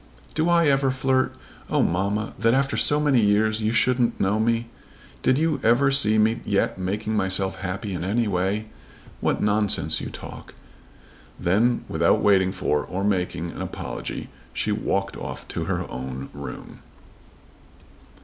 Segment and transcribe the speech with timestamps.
[0.33, 1.35] "Do I ever flirt?
[1.69, 4.67] Oh, mamma, that after so many years you shouldn't know me!
[5.21, 8.65] Did you ever see me yet making myself happy in any way?
[9.19, 10.55] What nonsense you talk!"
[11.39, 16.79] Then without waiting for, or making, any apology, she walked off to her own room.